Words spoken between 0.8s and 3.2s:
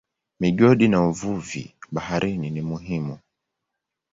na uvuvi baharini ni muhimu.